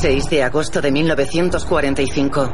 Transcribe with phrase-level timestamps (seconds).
[0.00, 2.52] 6 de agosto de 1945.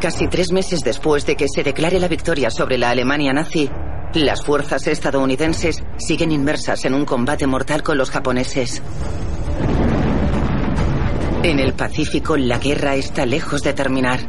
[0.00, 3.68] Casi tres meses después de que se declare la victoria sobre la Alemania nazi,
[4.14, 8.82] las fuerzas estadounidenses siguen inmersas en un combate mortal con los japoneses.
[11.42, 14.20] En el Pacífico la guerra está lejos de terminar.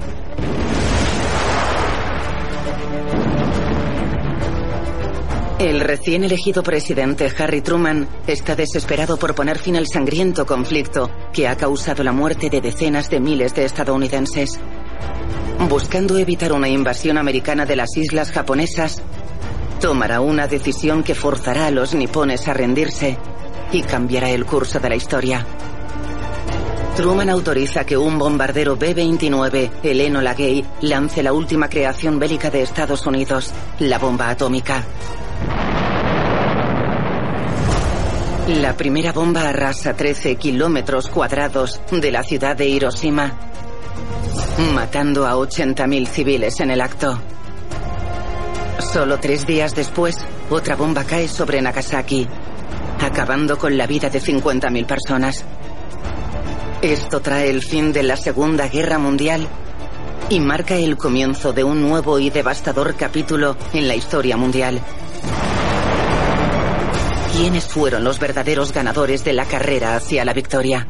[5.60, 11.48] El recién elegido presidente Harry Truman está desesperado por poner fin al sangriento conflicto que
[11.48, 14.60] ha causado la muerte de decenas de miles de estadounidenses.
[15.68, 19.02] Buscando evitar una invasión americana de las islas japonesas,
[19.82, 23.18] tomará una decisión que forzará a los nipones a rendirse
[23.72, 25.44] y cambiará el curso de la historia.
[26.96, 32.62] Truman autoriza que un bombardero B-29, el Enola Gay, lance la última creación bélica de
[32.62, 34.84] Estados Unidos, la bomba atómica.
[38.48, 43.34] La primera bomba arrasa 13 kilómetros cuadrados de la ciudad de Hiroshima,
[44.74, 47.20] matando a 80.000 civiles en el acto.
[48.80, 50.18] Solo tres días después,
[50.50, 52.26] otra bomba cae sobre Nagasaki,
[53.02, 55.44] acabando con la vida de 50.000 personas.
[56.82, 59.46] Esto trae el fin de la Segunda Guerra Mundial
[60.30, 64.80] y marca el comienzo de un nuevo y devastador capítulo en la historia mundial.
[67.34, 70.88] ¿Quiénes fueron los verdaderos ganadores de la carrera hacia la victoria?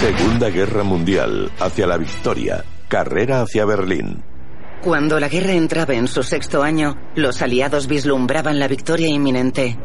[0.00, 4.31] Segunda Guerra Mundial, hacia la victoria, carrera hacia Berlín.
[4.82, 9.78] Cuando la guerra entraba en su sexto año, los aliados vislumbraban la victoria inminente.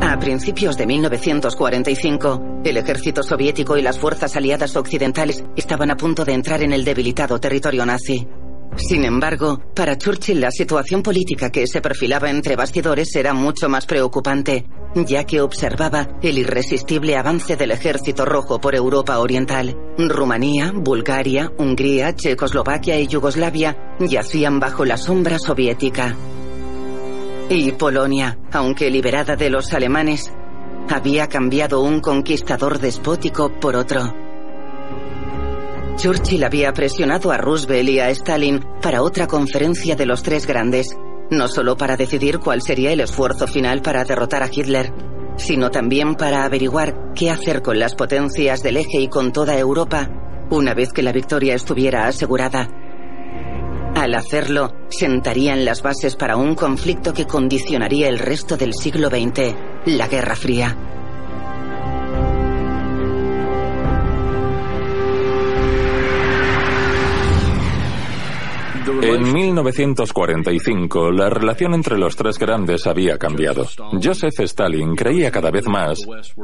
[0.00, 6.24] A principios de 1945, el ejército soviético y las fuerzas aliadas occidentales estaban a punto
[6.24, 8.28] de entrar en el debilitado territorio nazi.
[8.76, 13.86] Sin embargo, para Churchill la situación política que se perfilaba entre bastidores era mucho más
[13.86, 19.76] preocupante, ya que observaba el irresistible avance del ejército rojo por Europa Oriental.
[19.96, 26.14] Rumanía, Bulgaria, Hungría, Checoslovaquia y Yugoslavia yacían bajo la sombra soviética.
[27.48, 30.32] Y Polonia, aunque liberada de los alemanes,
[30.88, 34.25] había cambiado un conquistador despótico por otro.
[35.96, 40.96] Churchill había presionado a Roosevelt y a Stalin para otra conferencia de los tres grandes,
[41.30, 44.92] no solo para decidir cuál sería el esfuerzo final para derrotar a Hitler,
[45.36, 50.08] sino también para averiguar qué hacer con las potencias del eje y con toda Europa
[50.50, 52.68] una vez que la victoria estuviera asegurada.
[53.96, 59.54] Al hacerlo, sentarían las bases para un conflicto que condicionaría el resto del siglo XX,
[59.86, 60.95] la Guerra Fría.
[68.86, 73.66] En 1945, la relación entre los tres grandes había cambiado.
[74.02, 75.98] Joseph Stalin creía cada vez más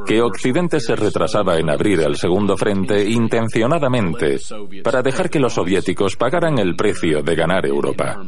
[0.05, 4.39] que Occidente se retrasaba en abrir el segundo frente intencionadamente
[4.83, 8.21] para dejar que los soviéticos pagaran el precio de ganar Europa.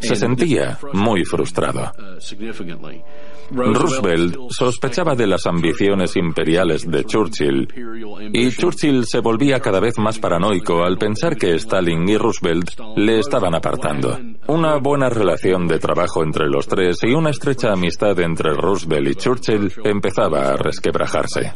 [0.00, 1.92] Se sentía muy frustrado.
[3.50, 7.68] Roosevelt sospechaba de las ambiciones imperiales de Churchill
[8.32, 13.18] y Churchill se volvía cada vez más paranoico al pensar que Stalin y Roosevelt le
[13.20, 14.18] estaban apartando.
[14.48, 19.14] Una buena relación de trabajo entre los tres y una estrecha amistad entre Roosevelt y
[19.14, 21.52] Churchill empezaba a resquebrajarse.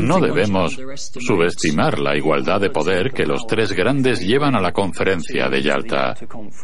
[0.00, 0.78] No debemos
[1.18, 6.14] subestimar la igualdad de poder que los tres grandes llevan a la conferencia de Yalta.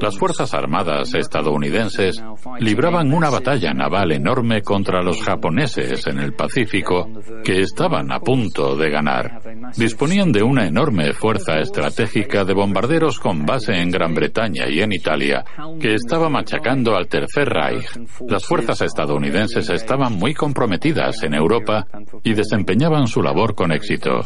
[0.00, 2.22] Las Fuerzas Armadas estadounidenses
[2.58, 7.08] libraban una batalla naval enorme contra los japoneses en el Pacífico
[7.44, 9.40] que estaban a punto de ganar.
[9.76, 14.92] Disponían de una enorme fuerza estratégica de bombarderos con base en Gran Bretaña y en
[14.92, 15.44] Italia
[15.80, 17.86] que estaba machacando al Tercer Reich.
[18.26, 21.86] Las fuerzas estadounidenses estaban muy comprometidas en Europa
[22.24, 24.20] y desempeñaban su labor con éxito.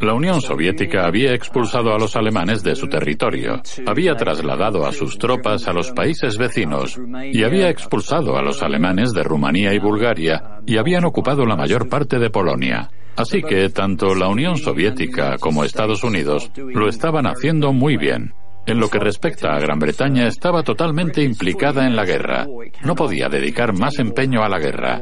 [0.00, 5.18] La Unión Soviética había expulsado a los alemanes de su territorio, había trasladado a sus
[5.18, 6.98] tropas a los países vecinos
[7.32, 11.88] y había expulsado a los alemanes de Rumanía y Bulgaria y habían ocupado la mayor
[11.88, 12.90] parte de Polonia.
[13.16, 18.32] Así que tanto la Unión Soviética como Estados Unidos lo estaban haciendo muy bien.
[18.68, 22.46] En lo que respecta a Gran Bretaña, estaba totalmente implicada en la guerra.
[22.84, 25.00] No podía dedicar más empeño a la guerra.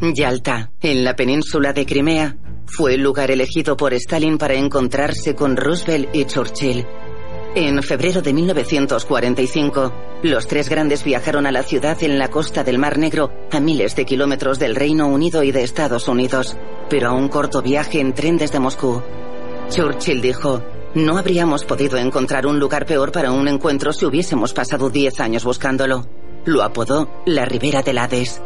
[0.00, 2.36] Yalta, en la península de Crimea,
[2.66, 6.86] fue el lugar elegido por Stalin para encontrarse con Roosevelt y Churchill.
[7.54, 9.92] En febrero de 1945,
[10.22, 13.96] los tres grandes viajaron a la ciudad en la costa del Mar Negro, a miles
[13.96, 16.56] de kilómetros del Reino Unido y de Estados Unidos,
[16.90, 19.02] pero a un corto viaje en tren desde Moscú.
[19.70, 20.62] Churchill dijo,
[20.94, 25.44] no habríamos podido encontrar un lugar peor para un encuentro si hubiésemos pasado diez años
[25.44, 26.06] buscándolo.
[26.44, 28.40] Lo apodó la Ribera del Hades.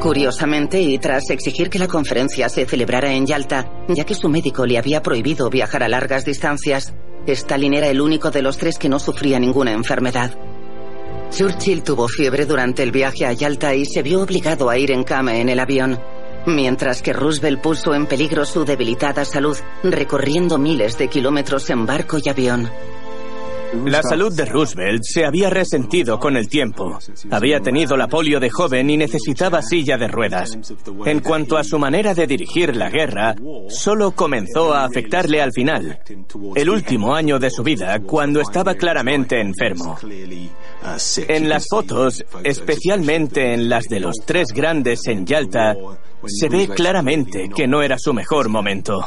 [0.00, 4.66] Curiosamente, y tras exigir que la conferencia se celebrara en Yalta, ya que su médico
[4.66, 6.92] le había prohibido viajar a largas distancias,
[7.26, 10.32] Stalin era el único de los tres que no sufría ninguna enfermedad.
[11.30, 15.04] Churchill tuvo fiebre durante el viaje a Yalta y se vio obligado a ir en
[15.04, 15.98] cama en el avión,
[16.46, 22.18] mientras que Roosevelt puso en peligro su debilitada salud recorriendo miles de kilómetros en barco
[22.22, 22.70] y avión.
[23.86, 26.98] La salud de Roosevelt se había resentido con el tiempo.
[27.30, 30.58] Había tenido la polio de joven y necesitaba silla de ruedas.
[31.04, 33.34] En cuanto a su manera de dirigir la guerra,
[33.68, 36.00] solo comenzó a afectarle al final,
[36.54, 39.98] el último año de su vida, cuando estaba claramente enfermo.
[41.28, 45.74] En las fotos, especialmente en las de los tres grandes en Yalta,
[46.26, 49.00] se ve claramente que no era su mejor momento.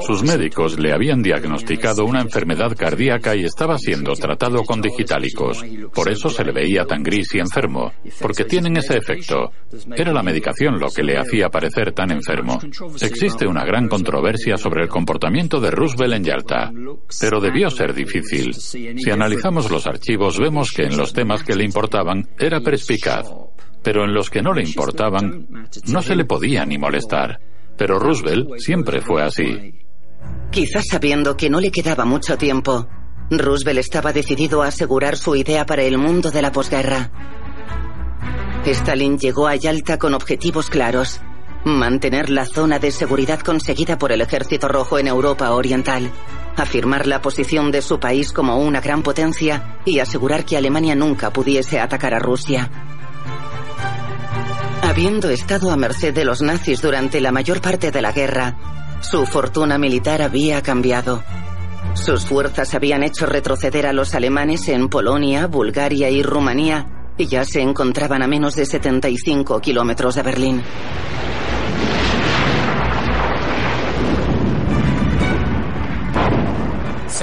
[0.00, 5.64] Sus médicos le habían diagnosticado una enfermedad cardíaca y estaba siendo tratado con digitálicos.
[5.94, 9.50] Por eso se le veía tan gris y enfermo, porque tienen ese efecto.
[9.96, 12.58] Era la medicación lo que le hacía parecer tan enfermo.
[13.00, 16.72] Existe una gran controversia sobre el comportamiento de Roosevelt en Yalta,
[17.20, 18.54] pero debió ser difícil.
[18.54, 23.26] Si analizamos los archivos vemos que en los temas que le importaban era perspicaz
[23.82, 27.40] pero en los que no le importaban no se le podía ni molestar.
[27.76, 29.74] Pero Roosevelt siempre fue así.
[30.50, 32.86] Quizás sabiendo que no le quedaba mucho tiempo,
[33.30, 37.10] Roosevelt estaba decidido a asegurar su idea para el mundo de la posguerra.
[38.64, 41.20] Stalin llegó a Yalta con objetivos claros.
[41.64, 46.10] Mantener la zona de seguridad conseguida por el Ejército Rojo en Europa Oriental,
[46.56, 51.32] afirmar la posición de su país como una gran potencia y asegurar que Alemania nunca
[51.32, 52.70] pudiese atacar a Rusia.
[54.92, 59.24] Habiendo estado a merced de los nazis durante la mayor parte de la guerra, su
[59.24, 61.24] fortuna militar había cambiado.
[61.94, 67.46] Sus fuerzas habían hecho retroceder a los alemanes en Polonia, Bulgaria y Rumanía y ya
[67.46, 70.62] se encontraban a menos de 75 kilómetros de Berlín.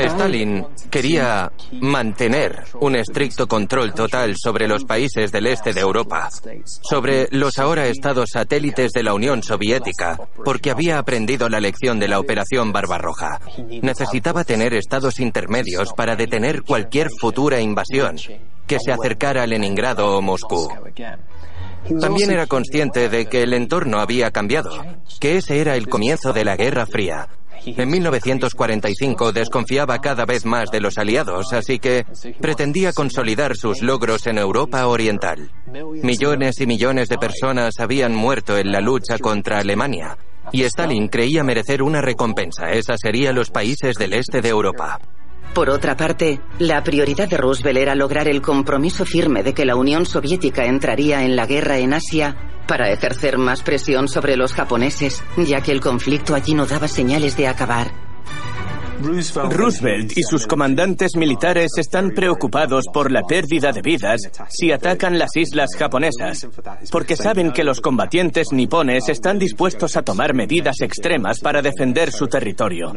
[0.05, 1.51] Stalin quería
[1.81, 6.29] mantener un estricto control total sobre los países del este de Europa,
[6.81, 12.07] sobre los ahora estados satélites de la Unión Soviética, porque había aprendido la lección de
[12.07, 13.39] la Operación Barbarroja.
[13.81, 18.17] Necesitaba tener estados intermedios para detener cualquier futura invasión
[18.67, 20.69] que se acercara a Leningrado o Moscú.
[21.99, 24.71] También era consciente de que el entorno había cambiado,
[25.19, 27.27] que ese era el comienzo de la Guerra Fría,
[27.65, 32.05] en 1945 desconfiaba cada vez más de los aliados, así que
[32.39, 35.51] pretendía consolidar sus logros en Europa Oriental.
[36.03, 40.17] Millones y millones de personas habían muerto en la lucha contra Alemania,
[40.51, 42.71] y Stalin creía merecer una recompensa.
[42.71, 44.99] Esa sería los países del este de Europa.
[45.53, 49.75] Por otra parte, la prioridad de Roosevelt era lograr el compromiso firme de que la
[49.75, 52.35] Unión Soviética entraría en la guerra en Asia
[52.67, 57.35] para ejercer más presión sobre los japoneses, ya que el conflicto allí no daba señales
[57.35, 58.08] de acabar.
[59.01, 64.19] Roosevelt y sus comandantes militares están preocupados por la pérdida de vidas
[64.49, 66.47] si atacan las islas japonesas,
[66.91, 72.27] porque saben que los combatientes nipones están dispuestos a tomar medidas extremas para defender su
[72.27, 72.91] territorio.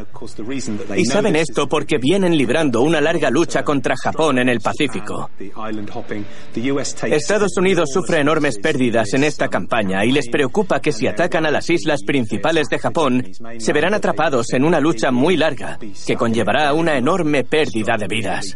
[0.96, 5.30] Y saben esto porque vienen librando una larga lucha contra Japón en el Pacífico.
[7.04, 11.50] Estados Unidos sufre enormes pérdidas en esta campaña y les preocupa que si atacan a
[11.52, 13.24] las islas principales de Japón,
[13.58, 18.54] se verán atrapados en una lucha muy larga que conllevará una enorme pérdida de vidas.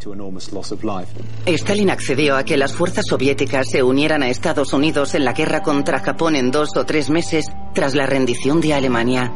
[1.47, 5.63] Stalin accedió a que las fuerzas soviéticas se unieran a Estados Unidos en la guerra
[5.63, 9.33] contra Japón en dos o tres meses tras la rendición de Alemania.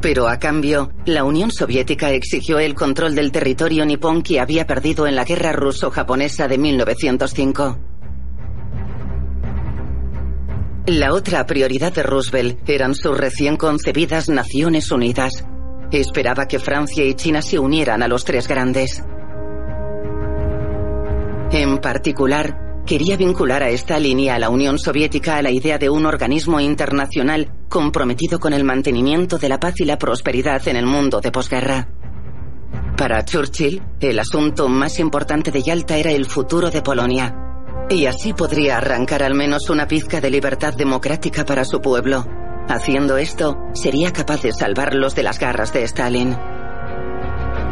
[0.00, 5.06] Pero a cambio, la Unión Soviética exigió el control del territorio nipón que había perdido
[5.06, 7.78] en la guerra ruso-japonesa de 1905.
[10.86, 15.44] La otra prioridad de Roosevelt eran sus recién concebidas Naciones Unidas.
[15.90, 19.02] Esperaba que Francia y China se unieran a los tres grandes.
[21.50, 25.90] En particular, quería vincular a Stalin y a la Unión Soviética a la idea de
[25.90, 30.86] un organismo internacional comprometido con el mantenimiento de la paz y la prosperidad en el
[30.86, 31.88] mundo de posguerra.
[32.96, 37.34] Para Churchill, el asunto más importante de Yalta era el futuro de Polonia.
[37.88, 42.39] Y así podría arrancar al menos una pizca de libertad democrática para su pueblo.
[42.70, 46.36] Haciendo esto, sería capaz de salvarlos de las garras de Stalin.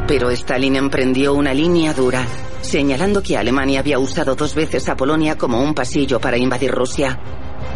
[0.08, 2.26] Pero Stalin emprendió una línea dura,
[2.62, 7.16] señalando que Alemania había usado dos veces a Polonia como un pasillo para invadir Rusia.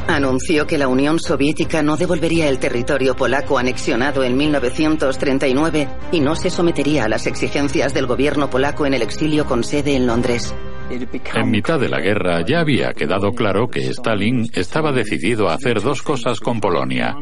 [0.08, 6.34] Anunció que la Unión Soviética no devolvería el territorio polaco anexionado en 1939 y no
[6.34, 10.52] se sometería a las exigencias del gobierno polaco en el exilio con sede en Londres.
[11.34, 15.80] En mitad de la guerra ya había quedado claro que Stalin estaba decidido a hacer
[15.80, 17.16] dos cosas con Polonia.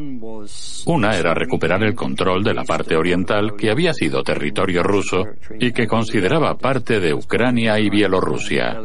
[0.85, 5.23] Una era recuperar el control de la parte oriental que había sido territorio ruso
[5.59, 8.77] y que consideraba parte de Ucrania y Bielorrusia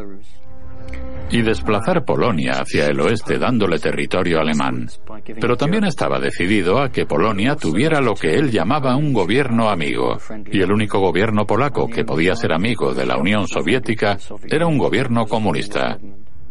[1.31, 4.88] y desplazar Polonia hacia el oeste dándole territorio alemán.
[5.35, 10.18] Pero también estaba decidido a que Polonia tuviera lo que él llamaba un gobierno amigo,
[10.50, 14.18] y el único gobierno polaco que podía ser amigo de la Unión Soviética
[14.49, 15.99] era un gobierno comunista.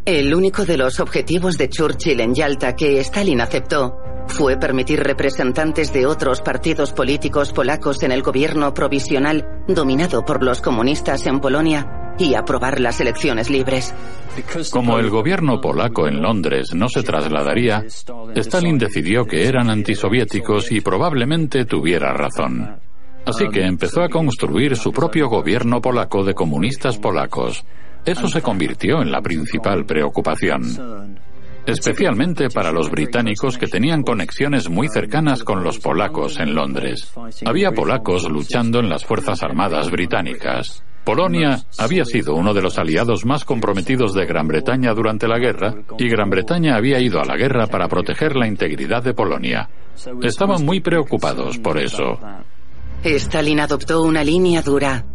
[0.05, 5.93] El único de los objetivos de Churchill en Yalta que Stalin aceptó fue permitir representantes
[5.93, 12.04] de otros partidos políticos polacos en el gobierno provisional dominado por los comunistas en Polonia
[12.17, 13.93] y aprobar las elecciones libres.
[14.71, 17.85] Como el gobierno polaco en Londres no se trasladaría,
[18.35, 22.77] Stalin decidió que eran antisoviéticos y probablemente tuviera razón.
[23.25, 27.63] Así que empezó a construir su propio gobierno polaco de comunistas polacos.
[28.05, 31.15] Eso se convirtió en la principal preocupación
[31.65, 37.11] especialmente para los británicos que tenían conexiones muy cercanas con los polacos en Londres.
[37.45, 40.83] Había polacos luchando en las Fuerzas Armadas británicas.
[41.05, 45.75] Polonia había sido uno de los aliados más comprometidos de Gran Bretaña durante la guerra
[45.99, 49.69] y Gran Bretaña había ido a la guerra para proteger la integridad de Polonia.
[50.23, 52.19] Estaban muy preocupados por eso.
[53.03, 55.05] Stalin adoptó una línea dura.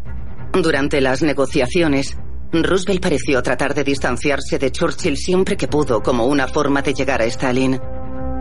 [0.52, 2.16] Durante las negociaciones,
[2.52, 7.20] Roosevelt pareció tratar de distanciarse de Churchill siempre que pudo como una forma de llegar
[7.20, 7.80] a Stalin.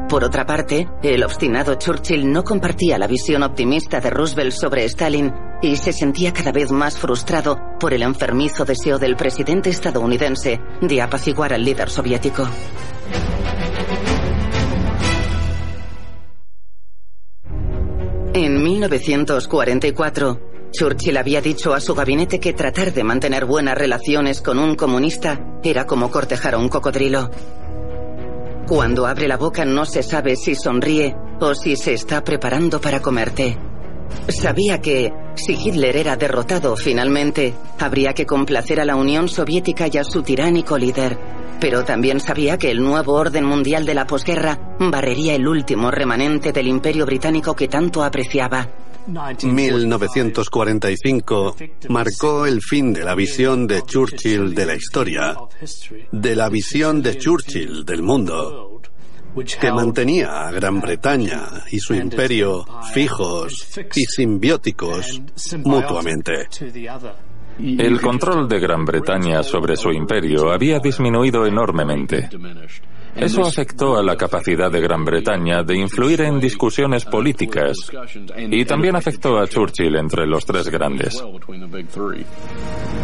[0.10, 5.32] Por otra parte, el obstinado Churchill no compartía la visión optimista de Roosevelt sobre Stalin
[5.62, 11.02] y se sentía cada vez más frustrado por el enfermizo deseo del presidente estadounidense de
[11.04, 12.50] apaciguar al líder soviético.
[18.34, 20.40] En 1944,
[20.72, 25.60] Churchill había dicho a su gabinete que tratar de mantener buenas relaciones con un comunista
[25.64, 27.30] era como cortejar a un cocodrilo.
[28.70, 33.02] Cuando abre la boca no se sabe si sonríe o si se está preparando para
[33.02, 33.58] comerte.
[34.28, 39.98] Sabía que, si Hitler era derrotado finalmente, habría que complacer a la Unión Soviética y
[39.98, 41.18] a su tiránico líder.
[41.60, 46.52] Pero también sabía que el nuevo orden mundial de la posguerra barrería el último remanente
[46.52, 48.68] del imperio británico que tanto apreciaba.
[49.08, 51.56] 1945
[51.90, 55.36] marcó el fin de la visión de Churchill de la historia,
[56.12, 58.82] de la visión de Churchill del mundo,
[59.60, 65.22] que mantenía a Gran Bretaña y su imperio fijos y simbióticos
[65.64, 66.48] mutuamente.
[67.60, 72.30] El control de Gran Bretaña sobre su imperio había disminuido enormemente.
[73.16, 77.76] Eso afectó a la capacidad de Gran Bretaña de influir en discusiones políticas
[78.38, 81.24] y también afectó a Churchill entre los tres grandes.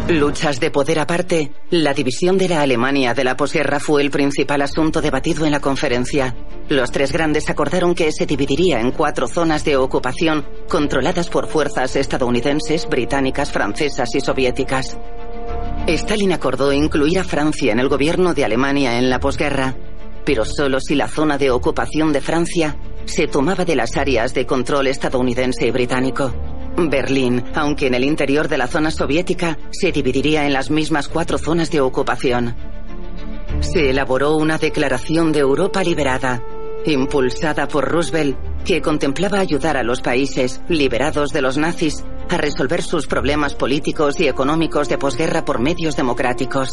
[0.08, 4.62] Luchas de poder aparte, la división de la Alemania de la posguerra fue el principal
[4.62, 6.34] asunto debatido en la conferencia.
[6.68, 11.96] Los tres grandes acordaron que se dividiría en cuatro zonas de ocupación controladas por fuerzas
[11.96, 14.96] estadounidenses, británicas, francesas y soviéticas.
[15.88, 19.76] Stalin acordó incluir a Francia en el gobierno de Alemania en la posguerra
[20.26, 24.44] pero solo si la zona de ocupación de Francia se tomaba de las áreas de
[24.44, 26.34] control estadounidense y británico.
[26.76, 31.38] Berlín, aunque en el interior de la zona soviética, se dividiría en las mismas cuatro
[31.38, 32.56] zonas de ocupación.
[33.60, 36.42] Se elaboró una declaración de Europa liberada,
[36.84, 42.82] impulsada por Roosevelt, que contemplaba ayudar a los países liberados de los nazis a resolver
[42.82, 46.72] sus problemas políticos y económicos de posguerra por medios democráticos.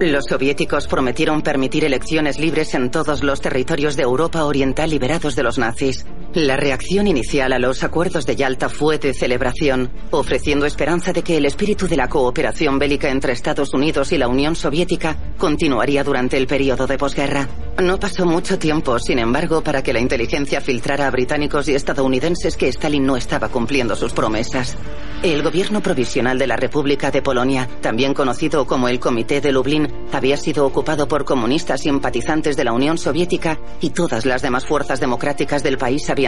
[0.00, 5.44] Los soviéticos prometieron permitir elecciones libres en todos los territorios de Europa Oriental liberados de
[5.44, 6.04] los nazis.
[6.34, 11.36] La reacción inicial a los acuerdos de Yalta fue de celebración, ofreciendo esperanza de que
[11.36, 16.36] el espíritu de la cooperación bélica entre Estados Unidos y la Unión Soviética continuaría durante
[16.36, 17.48] el periodo de posguerra.
[17.80, 22.56] No pasó mucho tiempo, sin embargo, para que la inteligencia filtrara a británicos y estadounidenses
[22.56, 24.76] que Stalin no estaba cumpliendo sus promesas.
[25.22, 29.88] El gobierno provisional de la República de Polonia, también conocido como el Comité de Lublin,
[30.12, 35.00] había sido ocupado por comunistas simpatizantes de la Unión Soviética y todas las demás fuerzas
[35.00, 36.23] democráticas del país habían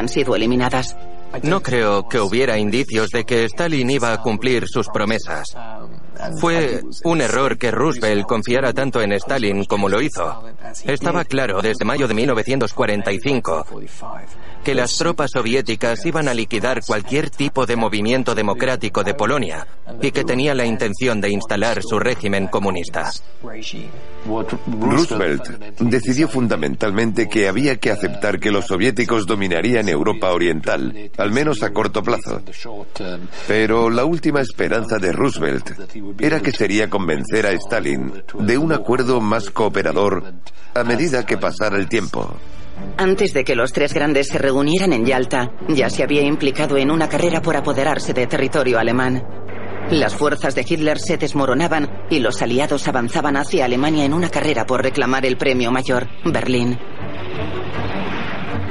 [1.43, 5.45] No creo que hubiera indicios de que Stalin iba a cumplir sus promesas.
[6.41, 10.43] Fue un error que Roosevelt confiara tanto en Stalin como lo hizo.
[10.85, 13.67] Estaba claro desde mayo de 1945
[14.67, 19.65] que las tropas soviéticas iban a liquidar cualquier tipo de movimiento democrático de Polonia
[20.03, 23.13] y que tenía la intención de instalar su régimen comunista.
[24.81, 25.45] Roosevelt
[25.79, 31.73] decidió fundamentalmente que había que aceptar que los soviéticos dominarían Europa Oriental, al menos a
[31.73, 32.43] corto plazo.
[33.47, 35.79] Pero la última esperanza de Roosevelt
[36.19, 40.25] era que sería convencer a Stalin de un acuerdo más cooperador
[40.75, 42.35] a medida que pasara el tiempo.
[42.99, 46.91] Antes de que los tres grandes se reunieran en Yalta, ya se había implicado en
[46.91, 49.23] una carrera por apoderarse de territorio alemán.
[49.91, 54.67] Las fuerzas de Hitler se desmoronaban y los aliados avanzaban hacia Alemania en una carrera
[54.67, 56.79] por reclamar el premio mayor, Berlín.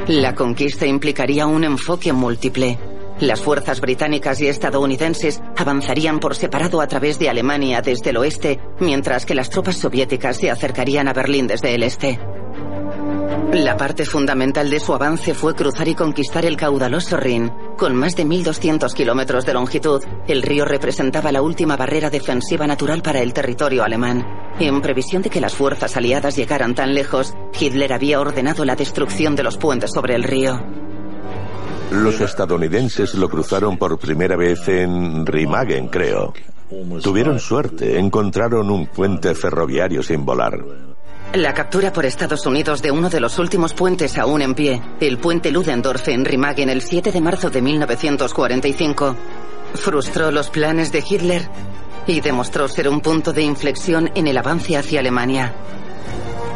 [0.07, 2.77] La conquista implicaría un enfoque múltiple.
[3.19, 8.59] Las fuerzas británicas y estadounidenses avanzarían por separado a través de Alemania desde el oeste,
[8.79, 12.19] mientras que las tropas soviéticas se acercarían a Berlín desde el este.
[13.53, 17.51] La parte fundamental de su avance fue cruzar y conquistar el caudaloso Rin.
[17.77, 23.01] Con más de 1.200 kilómetros de longitud, el río representaba la última barrera defensiva natural
[23.01, 24.25] para el territorio alemán.
[24.59, 29.35] En previsión de que las fuerzas aliadas llegaran tan lejos, Hitler había ordenado la destrucción
[29.35, 30.61] de los puentes sobre el río.
[31.91, 36.33] Los estadounidenses lo cruzaron por primera vez en Rimagen, creo.
[37.01, 40.94] Tuvieron suerte, encontraron un puente ferroviario sin volar.
[41.33, 45.17] La captura por Estados Unidos de uno de los últimos puentes aún en pie, el
[45.17, 49.15] puente Ludendorff en Rimagen el 7 de marzo de 1945,
[49.73, 51.49] frustró los planes de Hitler
[52.07, 55.53] y demostró ser un punto de inflexión en el avance hacia Alemania.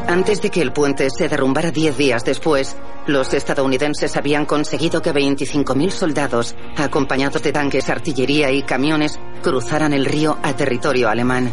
[0.07, 5.13] Antes de que el puente se derrumbara diez días después, los estadounidenses habían conseguido que
[5.13, 11.51] 25.000 soldados, acompañados de tanques, artillería y camiones, cruzaran el río a territorio alemán.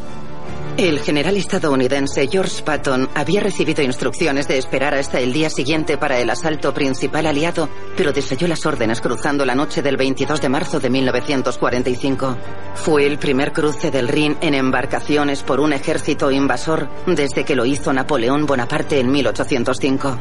[0.78, 6.18] El general estadounidense George Patton había recibido instrucciones de esperar hasta el día siguiente para
[6.18, 10.78] el asalto principal aliado, pero desayó las órdenes cruzando la noche del 22 de marzo
[10.78, 12.36] de 1945.
[12.74, 17.64] Fue el primer cruce del Rin en embarcaciones por un ejército invasor desde que lo
[17.64, 20.18] hizo Napoleón Bonaparte en 1805.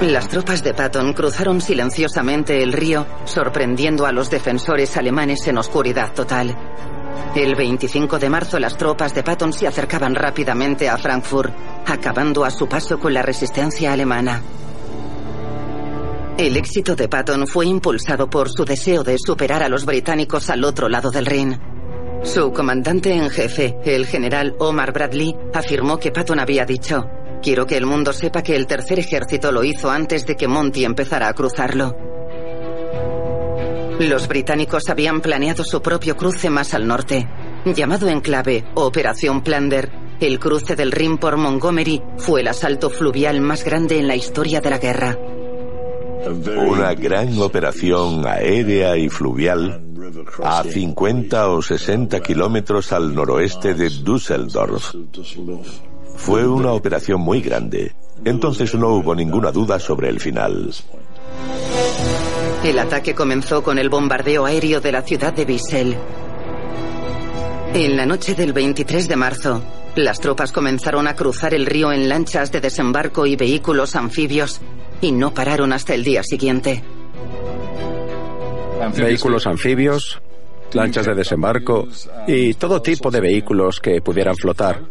[0.00, 6.14] Las tropas de Patton cruzaron silenciosamente el río, sorprendiendo a los defensores alemanes en oscuridad
[6.14, 6.56] total.
[7.34, 11.54] El 25 de marzo las tropas de Patton se acercaban rápidamente a Frankfurt,
[11.86, 14.42] acabando a su paso con la resistencia alemana.
[16.36, 20.64] El éxito de Patton fue impulsado por su deseo de superar a los británicos al
[20.64, 21.58] otro lado del Rin.
[22.22, 27.04] Su comandante en jefe, el general Omar Bradley, afirmó que Patton había dicho,
[27.42, 30.84] quiero que el mundo sepa que el tercer ejército lo hizo antes de que Monty
[30.84, 32.17] empezara a cruzarlo.
[33.98, 37.28] Los británicos habían planeado su propio cruce más al norte.
[37.64, 43.40] Llamado en clave Operación Plunder, el cruce del Rin por Montgomery fue el asalto fluvial
[43.40, 45.18] más grande en la historia de la guerra.
[46.66, 49.82] Una gran operación aérea y fluvial
[50.42, 54.94] a 50 o 60 kilómetros al noroeste de Düsseldorf.
[56.16, 57.94] Fue una operación muy grande.
[58.24, 60.72] Entonces no hubo ninguna duda sobre el final.
[62.64, 65.96] El ataque comenzó con el bombardeo aéreo de la ciudad de Wiesel.
[67.72, 69.62] En la noche del 23 de marzo,
[69.94, 74.60] las tropas comenzaron a cruzar el río en lanchas de desembarco y vehículos anfibios
[75.00, 76.82] y no pararon hasta el día siguiente.
[78.96, 80.20] Vehículos anfibios,
[80.72, 81.86] lanchas de desembarco
[82.26, 84.82] y todo tipo de vehículos que pudieran flotar.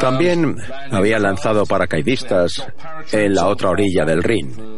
[0.00, 0.56] También
[0.90, 2.66] había lanzado paracaidistas
[3.10, 4.72] en la otra orilla del Rin.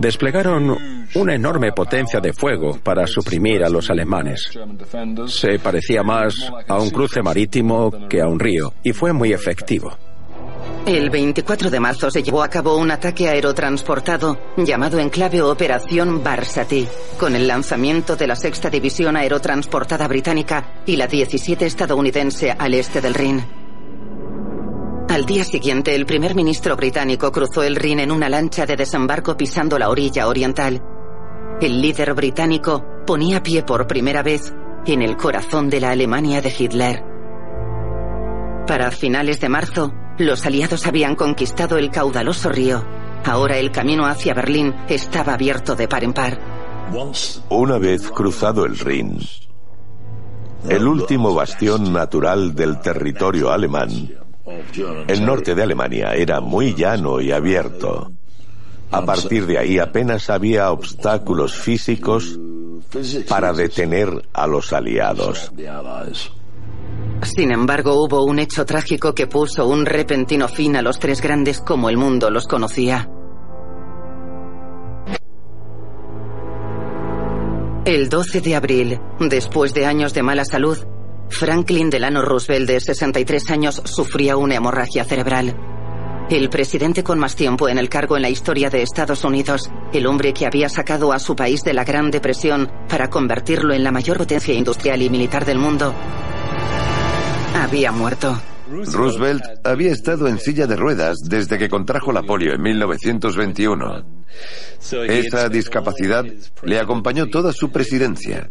[0.00, 4.50] Desplegaron una enorme potencia de fuego para suprimir a los alemanes.
[5.26, 9.96] Se parecía más a un cruce marítimo que a un río y fue muy efectivo.
[10.86, 16.22] El 24 de marzo se llevó a cabo un ataque aerotransportado llamado en clave Operación
[16.22, 22.74] Barsati, con el lanzamiento de la sexta división aerotransportada británica y la 17 estadounidense al
[22.74, 23.59] este del Rin.
[25.10, 29.36] Al día siguiente, el primer ministro británico cruzó el Rin en una lancha de desembarco
[29.36, 30.80] pisando la orilla oriental.
[31.60, 34.54] El líder británico ponía pie por primera vez
[34.86, 37.02] en el corazón de la Alemania de Hitler.
[38.68, 42.86] Para finales de marzo, los aliados habían conquistado el caudaloso río.
[43.24, 46.38] Ahora el camino hacia Berlín estaba abierto de par en par.
[47.48, 49.18] Una vez cruzado el Rin,
[50.68, 53.90] el último bastión natural del territorio alemán,
[55.06, 58.12] el norte de Alemania era muy llano y abierto.
[58.90, 62.38] A partir de ahí apenas había obstáculos físicos
[63.28, 65.52] para detener a los aliados.
[67.22, 71.60] Sin embargo, hubo un hecho trágico que puso un repentino fin a los tres grandes
[71.60, 73.08] como el mundo los conocía.
[77.84, 80.78] El 12 de abril, después de años de mala salud,
[81.30, 85.56] Franklin Delano Roosevelt, de 63 años, sufría una hemorragia cerebral.
[86.28, 90.06] El presidente con más tiempo en el cargo en la historia de Estados Unidos, el
[90.06, 93.90] hombre que había sacado a su país de la Gran Depresión para convertirlo en la
[93.90, 95.94] mayor potencia industrial y militar del mundo,
[97.54, 98.40] había muerto.
[98.70, 104.04] Roosevelt había estado en silla de ruedas desde que contrajo la polio en 1921.
[105.08, 106.24] Esa discapacidad
[106.62, 108.48] le acompañó toda su presidencia.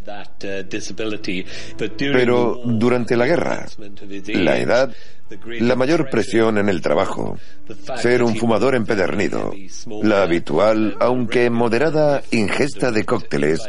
[1.98, 3.66] Pero durante la guerra,
[4.28, 4.94] la edad
[5.60, 7.38] la mayor presión en el trabajo,
[7.98, 9.54] ser un fumador empedernido,
[10.02, 13.62] la habitual, aunque moderada, ingesta de cócteles,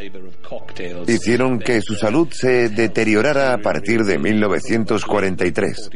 [1.07, 5.89] hicieron que su salud se deteriorara a partir de 1943.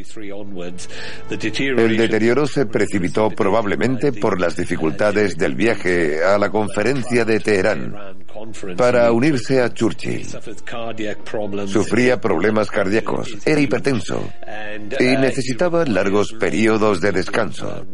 [1.59, 7.95] El deterioro se precipitó probablemente por las dificultades del viaje a la conferencia de Teherán
[8.77, 10.27] para unirse a Churchill.
[11.67, 14.29] Sufría problemas cardíacos, era hipertenso
[14.99, 17.85] y necesitaba largos periodos de descanso.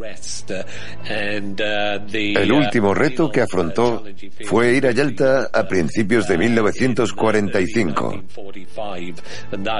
[1.07, 4.03] El último reto que afrontó
[4.45, 8.23] fue ir a Yalta a principios de 1945.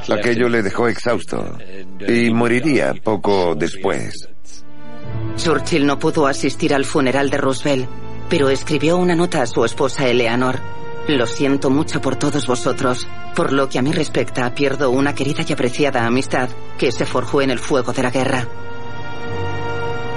[0.10, 1.58] Aquello le dejó exhausto
[2.08, 2.30] y
[2.62, 4.30] moriría poco después.
[5.36, 7.90] Churchill no pudo asistir al funeral de Roosevelt
[8.32, 10.58] pero escribió una nota a su esposa Eleanor.
[11.10, 13.06] Lo siento mucho por todos vosotros.
[13.36, 16.48] Por lo que a mí respecta, pierdo una querida y apreciada amistad
[16.78, 18.48] que se forjó en el fuego de la guerra.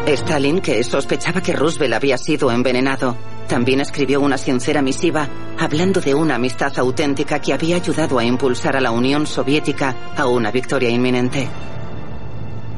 [0.06, 3.16] Stalin, que sospechaba que Roosevelt había sido envenenado,
[3.48, 5.28] también escribió una sincera misiva
[5.58, 10.28] hablando de una amistad auténtica que había ayudado a impulsar a la Unión Soviética a
[10.28, 11.48] una victoria inminente.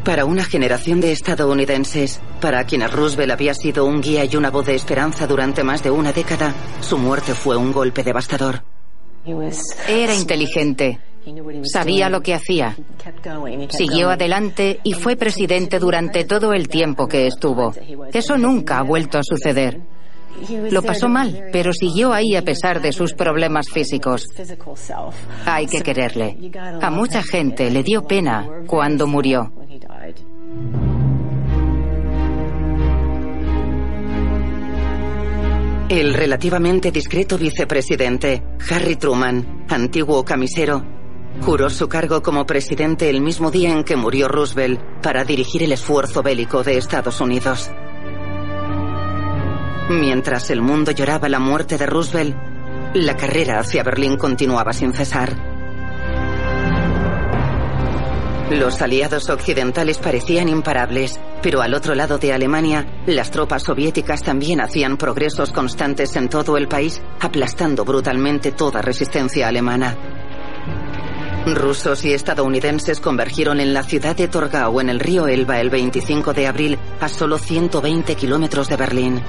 [0.07, 4.67] Para una generación de estadounidenses, para quienes Roosevelt había sido un guía y una voz
[4.67, 8.63] de esperanza durante más de una década, su muerte fue un golpe devastador.
[9.89, 11.01] Era inteligente.
[11.65, 12.77] Sabía lo que hacía.
[13.69, 17.75] Siguió adelante y fue presidente durante todo el tiempo que estuvo.
[18.13, 19.81] Eso nunca ha vuelto a suceder.
[20.71, 24.29] Lo pasó mal, pero siguió ahí a pesar de sus problemas físicos.
[25.45, 26.37] Hay que quererle.
[26.81, 29.53] A mucha gente le dio pena cuando murió.
[35.89, 40.85] El relativamente discreto vicepresidente, Harry Truman, antiguo camisero,
[41.43, 45.73] juró su cargo como presidente el mismo día en que murió Roosevelt para dirigir el
[45.73, 47.71] esfuerzo bélico de Estados Unidos.
[49.89, 52.37] Mientras el mundo lloraba la muerte de Roosevelt,
[52.95, 55.56] la carrera hacia Berlín continuaba sin cesar.
[58.51, 64.61] Los aliados occidentales parecían imparables, pero al otro lado de Alemania, las tropas soviéticas también
[64.61, 69.97] hacían progresos constantes en todo el país, aplastando brutalmente toda resistencia alemana.
[71.45, 76.33] Rusos y estadounidenses convergieron en la ciudad de Torgau, en el río Elba, el 25
[76.33, 79.23] de abril, a solo 120 kilómetros de Berlín.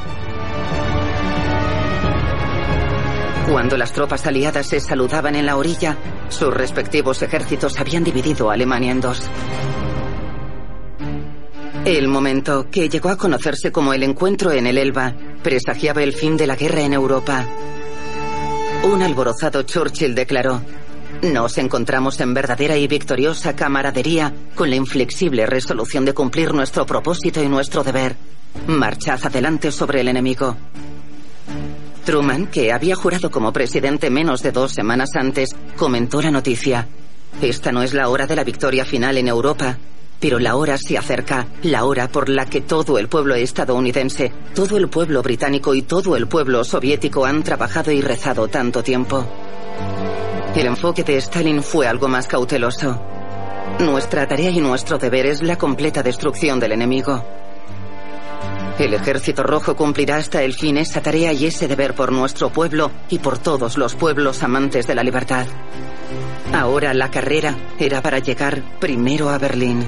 [3.50, 5.96] Cuando las tropas aliadas se saludaban en la orilla,
[6.28, 9.22] sus respectivos ejércitos habían dividido a Alemania en dos.
[11.86, 16.36] El momento, que llegó a conocerse como el encuentro en el Elba, presagiaba el fin
[16.36, 17.46] de la guerra en Europa.
[18.84, 20.62] Un alborozado Churchill declaró,
[21.22, 27.42] nos encontramos en verdadera y victoriosa camaradería con la inflexible resolución de cumplir nuestro propósito
[27.42, 28.18] y nuestro deber.
[28.68, 30.58] Marchad adelante sobre el enemigo.
[32.08, 36.88] Truman, que había jurado como presidente menos de dos semanas antes, comentó la noticia.
[37.42, 39.78] Esta no es la hora de la victoria final en Europa,
[40.18, 44.78] pero la hora se acerca, la hora por la que todo el pueblo estadounidense, todo
[44.78, 49.28] el pueblo británico y todo el pueblo soviético han trabajado y rezado tanto tiempo.
[50.56, 53.02] El enfoque de Stalin fue algo más cauteloso.
[53.80, 57.22] Nuestra tarea y nuestro deber es la completa destrucción del enemigo.
[58.80, 62.92] El ejército rojo cumplirá hasta el fin esa tarea y ese deber por nuestro pueblo
[63.10, 65.48] y por todos los pueblos amantes de la libertad.
[66.54, 69.84] Ahora la carrera era para llegar primero a Berlín.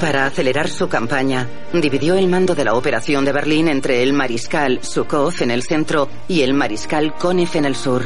[0.00, 4.80] Para acelerar su campaña, dividió el mando de la operación de Berlín entre el mariscal
[4.82, 8.02] Sukov en el centro y el mariscal Konev en el sur.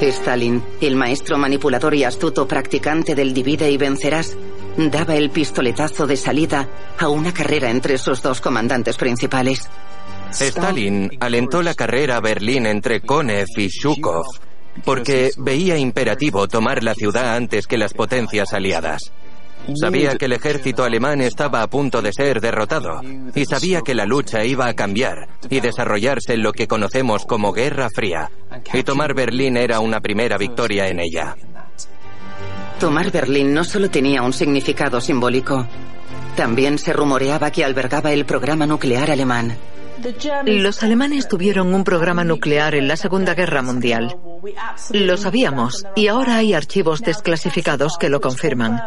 [0.00, 4.34] Stalin, el maestro manipulador y astuto practicante del divide y vencerás,
[4.76, 9.68] daba el pistoletazo de salida a una carrera entre sus dos comandantes principales.
[10.32, 14.24] Stalin alentó la carrera a Berlín entre Konev y Zhukov
[14.84, 19.12] porque veía imperativo tomar la ciudad antes que las potencias aliadas.
[19.74, 23.02] Sabía que el ejército alemán estaba a punto de ser derrotado
[23.34, 27.52] y sabía que la lucha iba a cambiar y desarrollarse en lo que conocemos como
[27.52, 28.30] Guerra Fría.
[28.72, 31.36] Y tomar Berlín era una primera victoria en ella.
[32.80, 35.66] Tomar Berlín no solo tenía un significado simbólico,
[36.34, 39.58] también se rumoreaba que albergaba el programa nuclear alemán.
[40.46, 44.16] Los alemanes tuvieron un programa nuclear en la Segunda Guerra Mundial.
[44.92, 48.80] Lo sabíamos y ahora hay archivos desclasificados que lo confirman.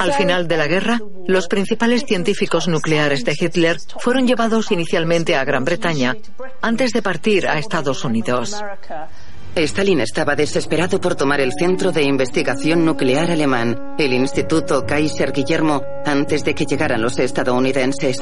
[0.00, 5.44] Al final de la guerra, los principales científicos nucleares de Hitler fueron llevados inicialmente a
[5.44, 6.16] Gran Bretaña
[6.60, 8.60] antes de partir a Estados Unidos.
[9.54, 15.82] Stalin estaba desesperado por tomar el centro de investigación nuclear alemán, el Instituto Kaiser Guillermo,
[16.06, 18.18] antes de que llegaran los estadounidenses.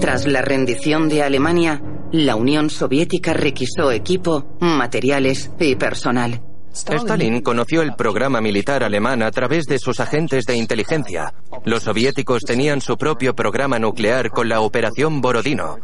[0.00, 1.82] Tras la rendición de Alemania,
[2.12, 6.40] la Unión Soviética requisó equipo, materiales y personal.
[6.72, 11.34] Stalin conoció el programa militar alemán a través de sus agentes de inteligencia.
[11.66, 15.76] Los soviéticos tenían su propio programa nuclear con la Operación Borodino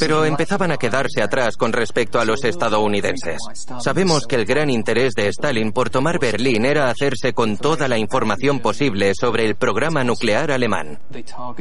[0.00, 3.38] pero empezaban a quedarse atrás con respecto a los estadounidenses.
[3.80, 7.98] Sabemos que el gran interés de Stalin por tomar Berlín era hacerse con toda la
[7.98, 10.98] información posible sobre el programa nuclear alemán.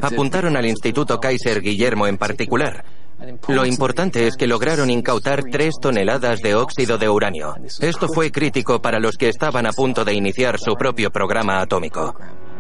[0.02, 2.84] Apuntaron al Instituto Kaiser Guillermo en particular.
[3.48, 7.56] Lo importante es que lograron incautar tres toneladas de óxido de uranio.
[7.80, 12.16] Esto fue crítico para los que estaban a punto de iniciar su propio programa atómico.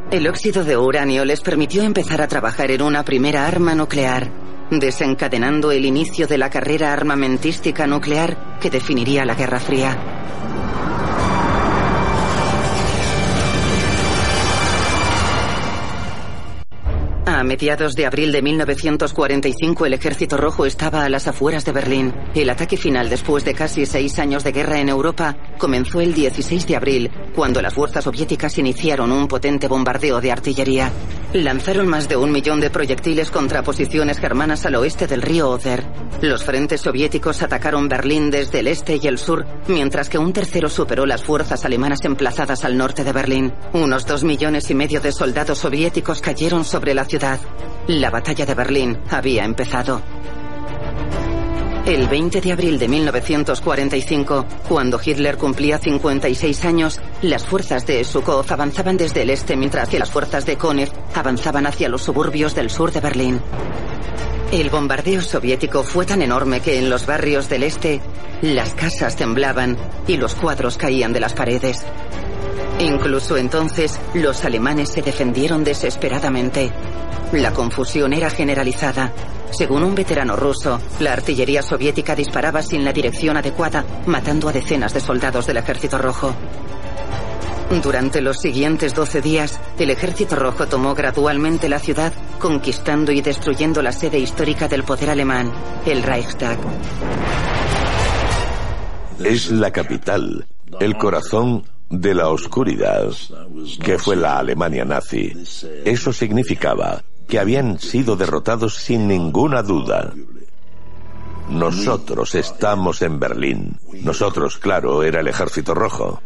[0.09, 4.31] El óxido de uranio les permitió empezar a trabajar en una primera arma nuclear
[4.69, 10.17] desencadenando el inicio de la carrera armamentística nuclear que definiría la Guerra Fría.
[17.37, 22.11] A mediados de abril de 1945 el Ejército Rojo estaba a las afueras de Berlín.
[22.33, 26.65] El ataque final después de casi seis años de guerra en Europa comenzó el 16
[26.65, 30.91] de abril, cuando las fuerzas soviéticas iniciaron un potente bombardeo de artillería.
[31.33, 35.83] Lanzaron más de un millón de proyectiles contra posiciones germanas al oeste del río Oder.
[36.21, 40.69] Los frentes soviéticos atacaron Berlín desde el este y el sur, mientras que un tercero
[40.69, 43.53] superó las fuerzas alemanas emplazadas al norte de Berlín.
[43.73, 47.26] Unos dos millones y medio de soldados soviéticos cayeron sobre la ciudad
[47.87, 50.01] la batalla de Berlín había empezado.
[51.85, 58.45] El 20 de abril de 1945, cuando Hitler cumplía 56 años, las fuerzas de Sukov
[58.49, 62.69] avanzaban desde el este mientras que las fuerzas de Konev avanzaban hacia los suburbios del
[62.69, 63.41] sur de Berlín.
[64.51, 68.01] El bombardeo soviético fue tan enorme que en los barrios del este
[68.41, 71.85] las casas temblaban y los cuadros caían de las paredes.
[72.79, 76.71] Incluso entonces, los alemanes se defendieron desesperadamente.
[77.31, 79.11] La confusión era generalizada.
[79.51, 84.93] Según un veterano ruso, la artillería soviética disparaba sin la dirección adecuada, matando a decenas
[84.93, 86.35] de soldados del Ejército Rojo.
[87.83, 93.81] Durante los siguientes 12 días, el Ejército Rojo tomó gradualmente la ciudad, conquistando y destruyendo
[93.81, 95.51] la sede histórica del poder alemán,
[95.85, 96.57] el Reichstag.
[99.23, 100.47] Es la capital,
[100.79, 103.11] el corazón de la oscuridad,
[103.83, 105.33] que fue la Alemania nazi.
[105.85, 110.13] Eso significaba que habían sido derrotados sin ninguna duda.
[111.49, 113.77] Nosotros estamos en Berlín.
[114.03, 116.21] Nosotros, claro, era el ejército rojo.